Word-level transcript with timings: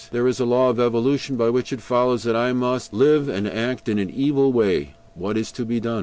There 0.11 0.27
is 0.27 0.39
a 0.39 0.45
law 0.47 0.71
of 0.71 0.79
evolution 0.79 1.35
by 1.37 1.51
which 1.51 1.71
it 1.71 1.79
follows 1.79 2.23
that 2.23 2.35
I 2.35 2.53
must 2.53 2.91
live 2.91 3.29
and 3.29 3.47
act 3.47 3.87
in 3.87 3.99
an 3.99 4.09
evil 4.09 4.51
way; 4.51 4.95
what 5.13 5.37
is 5.37 5.51
to 5.51 5.63
be 5.63 5.79
done? 5.79 5.99